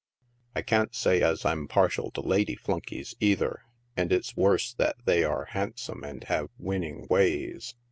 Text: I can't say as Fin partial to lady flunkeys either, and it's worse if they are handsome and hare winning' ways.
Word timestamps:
I 0.55 0.63
can't 0.63 0.95
say 0.95 1.21
as 1.21 1.43
Fin 1.43 1.67
partial 1.67 2.09
to 2.13 2.21
lady 2.21 2.55
flunkeys 2.55 3.13
either, 3.19 3.61
and 3.95 4.11
it's 4.11 4.35
worse 4.35 4.75
if 4.79 4.93
they 5.05 5.23
are 5.23 5.45
handsome 5.51 6.03
and 6.03 6.23
hare 6.23 6.47
winning' 6.57 7.05
ways. 7.07 7.75